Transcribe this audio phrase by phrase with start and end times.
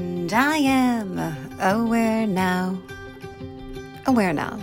[0.00, 1.18] And I am
[1.60, 2.80] aware now.
[4.06, 4.58] Aware Now,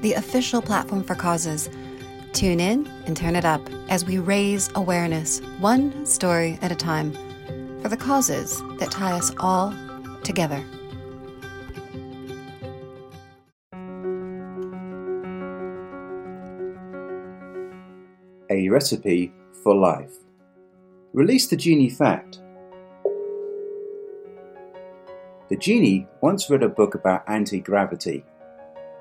[0.00, 1.70] the official platform for causes.
[2.32, 7.12] Tune in and turn it up as we raise awareness, one story at a time,
[7.80, 9.72] for the causes that tie us all
[10.24, 10.64] together.
[18.50, 20.12] A recipe for life.
[21.12, 22.41] Release the genie fact.
[25.52, 28.24] The genie once read a book about anti gravity.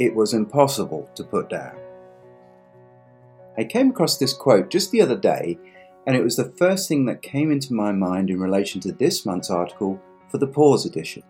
[0.00, 1.76] It was impossible to put down.
[3.56, 5.60] I came across this quote just the other day,
[6.08, 9.24] and it was the first thing that came into my mind in relation to this
[9.24, 11.22] month's article for the Pause edition.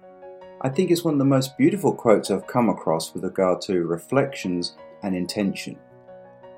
[0.62, 3.84] I think it's one of the most beautiful quotes I've come across with regard to
[3.84, 5.77] reflections and intention.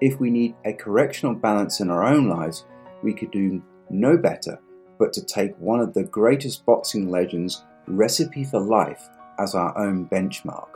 [0.00, 2.64] If we need a correctional balance in our own lives,
[3.02, 3.60] we could do
[3.90, 4.60] no better
[5.00, 10.06] but to take one of the greatest boxing legends Recipe for Life as our own
[10.06, 10.68] benchmark.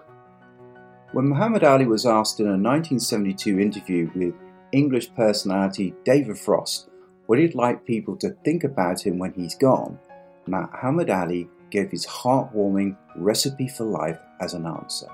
[1.13, 4.35] When Muhammad Ali was asked in a 1972 interview with
[4.73, 6.89] English personality David Frost
[7.27, 9.99] what he'd like people to think about him when he's gone,
[10.47, 15.09] Muhammad Ali gave his heartwarming recipe for life as an answer.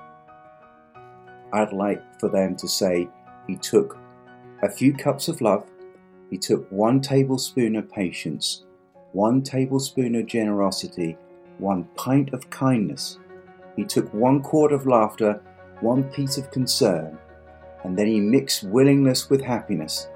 [1.53, 3.07] I'd like for them to say
[3.47, 3.97] he took
[4.63, 5.65] a few cups of love,
[6.29, 8.63] he took one tablespoon of patience,
[9.11, 11.17] one tablespoon of generosity,
[11.57, 13.19] one pint of kindness.
[13.75, 15.41] He took one quart of laughter,
[15.81, 17.17] one piece of concern,
[17.83, 20.07] and then he mixed willingness with happiness.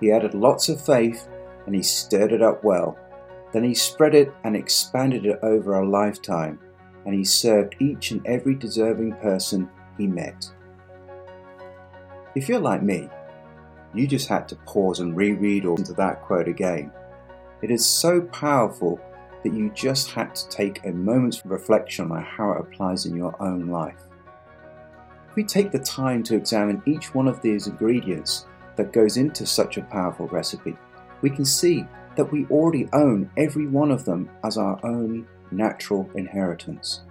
[0.00, 1.28] He added lots of faith
[1.66, 2.98] and he stirred it up well.
[3.52, 6.58] Then he spread it and expanded it over a lifetime,
[7.04, 10.50] and he served each and every deserving person he met.
[12.34, 13.08] If you're like me,
[13.94, 16.92] you just had to pause and reread or listen to that quote again.
[17.62, 19.00] It is so powerful
[19.46, 23.40] that you just had to take a moment's reflection on how it applies in your
[23.40, 24.02] own life.
[25.30, 29.46] If we take the time to examine each one of these ingredients that goes into
[29.46, 30.76] such a powerful recipe,
[31.22, 31.86] we can see
[32.16, 37.02] that we already own every one of them as our own natural inheritance.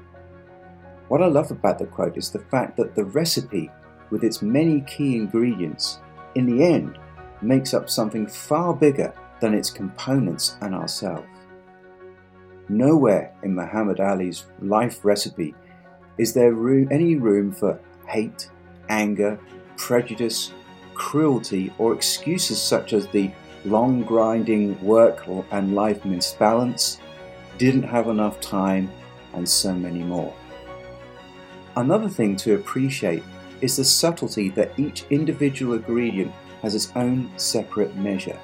[1.08, 3.72] What I love about the quote is the fact that the recipe,
[4.10, 6.00] with its many key ingredients,
[6.36, 7.00] in the end
[7.42, 11.30] makes up something far bigger than its components and ourselves.
[12.68, 15.54] Nowhere in Muhammad Ali's life recipe
[16.18, 18.50] is there room, any room for hate,
[18.90, 19.40] anger,
[19.78, 20.52] prejudice,
[20.96, 23.32] cruelty, or excuses such as the
[23.66, 27.00] long grinding work and life misbalance,
[27.58, 28.90] didn't have enough time,
[29.34, 30.34] and so many more.
[31.76, 33.24] Another thing to appreciate
[33.62, 38.40] is the subtlety that each individual ingredient has its own separate measure.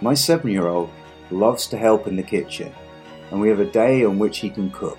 [0.00, 0.90] My seven year old
[1.30, 2.72] loves to help in the kitchen
[3.32, 4.98] and we have a day on which he can cook.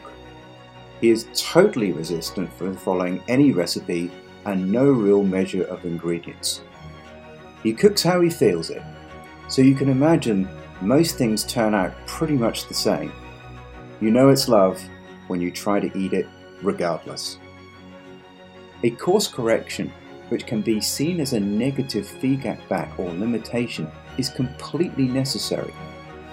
[0.99, 4.11] He is totally resistant for following any recipe
[4.45, 6.61] and no real measure of ingredients.
[7.61, 8.81] He cooks how he feels it,
[9.47, 10.49] so you can imagine
[10.81, 13.13] most things turn out pretty much the same.
[14.01, 14.81] You know it's love
[15.27, 16.27] when you try to eat it
[16.63, 17.37] regardless.
[18.83, 19.93] A course correction,
[20.29, 25.73] which can be seen as a negative feedback or limitation, is completely necessary.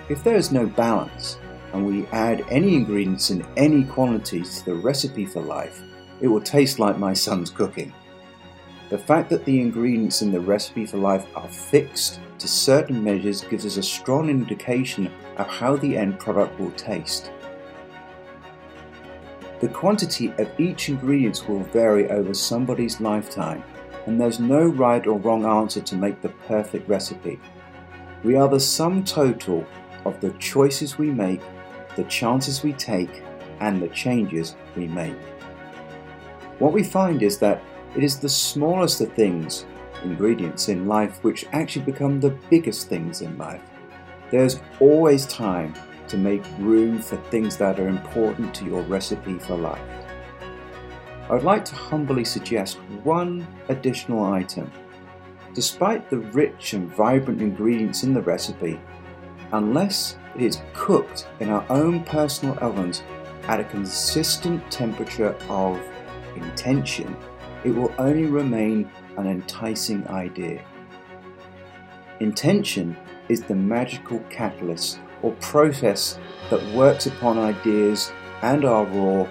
[0.08, 1.38] If there is no balance,
[1.72, 5.82] and we add any ingredients in any quantities to the recipe for life,
[6.20, 7.92] it will taste like my son's cooking.
[8.88, 13.42] The fact that the ingredients in the recipe for life are fixed to certain measures
[13.42, 17.30] gives us a strong indication of how the end product will taste.
[19.60, 23.62] The quantity of each ingredient will vary over somebody's lifetime,
[24.06, 27.38] and there's no right or wrong answer to make the perfect recipe.
[28.24, 29.66] We are the sum total
[30.04, 31.42] of the choices we make
[31.96, 33.22] the chances we take,
[33.60, 35.16] and the changes we make.
[36.58, 37.62] What we find is that
[37.96, 39.66] it is the smallest of things,
[40.04, 43.62] ingredients in life, which actually become the biggest things in life.
[44.30, 45.74] There's always time
[46.08, 49.80] to make room for things that are important to your recipe for life.
[51.28, 54.70] I would like to humbly suggest one additional item.
[55.54, 58.80] Despite the rich and vibrant ingredients in the recipe,
[59.52, 63.02] unless it is cooked in our own personal ovens
[63.44, 65.80] at a consistent temperature of
[66.36, 67.16] intention,
[67.64, 70.64] it will only remain an enticing idea.
[72.20, 72.96] Intention
[73.28, 76.18] is the magical catalyst or process
[76.50, 78.12] that works upon ideas
[78.42, 79.26] and our raw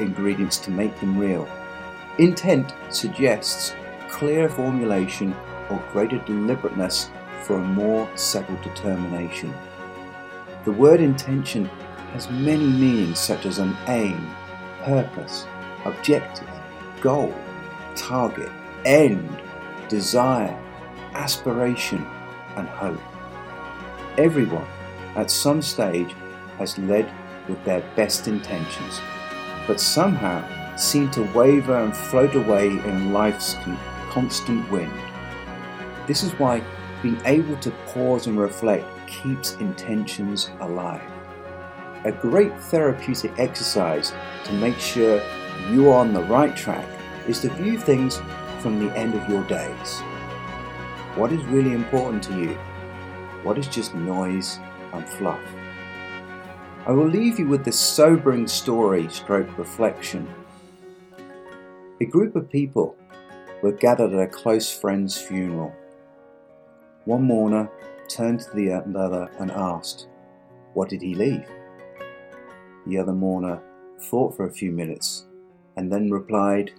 [0.00, 1.48] ingredients to make them real.
[2.18, 3.74] Intent suggests
[4.08, 5.34] clear formulation
[5.70, 7.10] or greater deliberateness
[7.42, 9.52] for a more settled determination.
[10.66, 11.66] The word intention
[12.12, 14.34] has many meanings such as an aim,
[14.82, 15.46] purpose,
[15.84, 16.48] objective,
[17.00, 17.32] goal,
[17.94, 18.50] target,
[18.84, 19.40] end,
[19.88, 20.60] desire,
[21.12, 22.04] aspiration,
[22.56, 23.00] and hope.
[24.18, 24.66] Everyone
[25.14, 26.16] at some stage
[26.58, 27.08] has led
[27.48, 29.00] with their best intentions,
[29.68, 30.42] but somehow
[30.74, 33.54] seem to waver and float away in life's
[34.10, 34.90] constant wind.
[36.08, 36.60] This is why
[37.04, 41.02] being able to pause and reflect keeps intentions alive.
[42.04, 44.12] A great therapeutic exercise
[44.44, 45.20] to make sure
[45.70, 46.86] you are on the right track
[47.26, 48.20] is to view things
[48.60, 50.00] from the end of your days.
[51.16, 52.54] What is really important to you?
[53.42, 54.58] What is just noise
[54.92, 55.40] and fluff?
[56.86, 60.28] I will leave you with this sobering story stroke reflection.
[62.00, 62.96] A group of people
[63.62, 65.74] were gathered at a close friend's funeral.
[67.06, 67.70] One mourner
[68.06, 70.08] turned to the other and asked,
[70.74, 71.46] What did he leave?
[72.86, 73.60] The other mourner
[74.00, 75.26] thought for a few minutes
[75.76, 76.72] and then replied,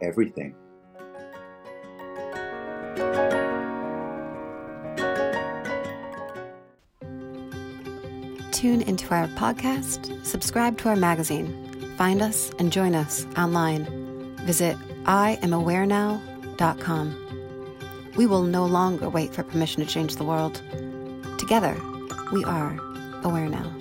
[0.00, 0.54] Everything.
[8.50, 13.84] Tune into our podcast, subscribe to our magazine, find us and join us online.
[14.46, 17.21] Visit IamAwareNow.com.
[18.16, 20.60] We will no longer wait for permission to change the world.
[21.38, 21.80] Together,
[22.32, 22.78] we are
[23.24, 23.74] aware now.